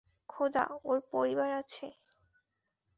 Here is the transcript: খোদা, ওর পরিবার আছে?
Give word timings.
খোদা, 0.29 0.63
ওর 0.83 0.97
পরিবার 1.11 1.49
আছে? 1.61 1.87